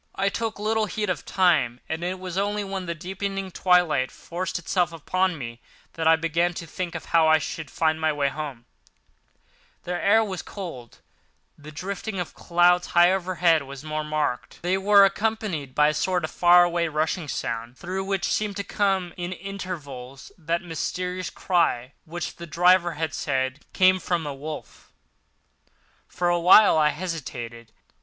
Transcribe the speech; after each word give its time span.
I 0.15 0.29
took 0.29 0.57
little 0.57 0.87
heed 0.87 1.11
of 1.11 1.25
time 1.25 1.79
and 1.87 2.03
it 2.03 2.17
was 2.17 2.35
only 2.35 2.63
when 2.63 2.87
the 2.87 2.95
deepening 2.95 3.51
twilight 3.51 4.09
forced 4.09 4.57
itself 4.57 4.91
upon 4.91 5.37
me 5.37 5.61
that 5.93 6.07
I 6.07 6.15
began 6.15 6.55
to 6.55 6.65
think 6.65 6.95
of 6.95 7.05
how 7.13 7.27
I 7.27 7.37
should 7.37 7.69
find 7.69 8.01
my 8.01 8.11
way 8.11 8.29
home. 8.29 8.65
The 9.83 9.91
brightness 9.91 9.91
of 9.91 9.91
the 9.91 9.91
day 9.91 9.91
had 9.91 10.01
gone. 10.01 10.01
The 10.01 10.11
air 10.11 10.23
was 10.23 10.41
cold, 10.41 10.99
and 11.57 11.65
the 11.67 11.71
drifting 11.71 12.19
of 12.19 12.33
clouds 12.33 12.87
high 12.87 13.11
overhead 13.11 13.61
was 13.61 13.83
more 13.83 14.03
marked. 14.03 14.63
They 14.63 14.75
were 14.75 15.05
accompanied 15.05 15.75
by 15.75 15.89
a 15.89 15.93
sort 15.93 16.23
of 16.23 16.31
far 16.31 16.63
away 16.63 16.87
rushing 16.87 17.27
sound, 17.27 17.77
through 17.77 18.03
which 18.03 18.25
seemed 18.25 18.57
to 18.57 18.63
come 18.63 19.11
at 19.11 19.19
intervals 19.19 20.31
that 20.35 20.63
mysterious 20.63 21.29
cry 21.29 21.93
which 22.05 22.37
the 22.37 22.47
driver 22.47 22.93
had 22.93 23.13
said 23.13 23.71
came 23.71 23.99
from 23.99 24.25
a 24.25 24.33
wolf. 24.33 24.91
For 26.07 26.27
a 26.27 26.39
while 26.39 26.75
I 26.75 26.89
hesitated. 26.89 27.71